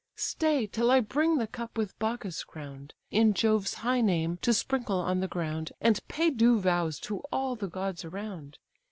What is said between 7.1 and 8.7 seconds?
all the gods around.